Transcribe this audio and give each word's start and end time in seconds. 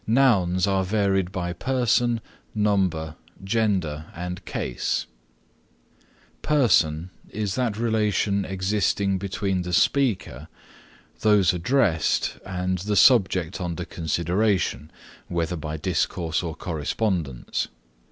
Nouns 0.07 0.65
are 0.65 0.83
varied 0.83 1.31
by 1.31 1.53
Person, 1.53 2.21
Number, 2.55 3.17
Gender, 3.43 4.05
and 4.15 4.43
Case. 4.45 5.05
Person 6.41 7.11
is 7.29 7.53
that 7.53 7.77
relation 7.77 8.43
existing 8.43 9.19
between 9.19 9.61
the 9.61 9.73
speaker, 9.73 10.47
those 11.19 11.53
addressed 11.53 12.39
and 12.43 12.79
the 12.79 12.95
subject 12.95 13.61
under 13.61 13.85
consideration, 13.85 14.91
whether 15.27 15.55
by 15.55 15.77
discourse 15.77 16.41
or 16.41 16.55
correspondence. 16.55 17.67